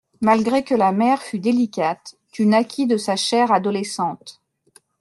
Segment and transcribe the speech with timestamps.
[0.19, 4.41] Malgré que la mère fut délicate, tu naquis de sa chair adolescente.